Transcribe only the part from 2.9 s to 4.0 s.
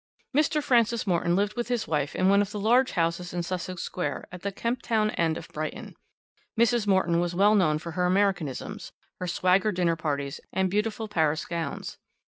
houses in Sussex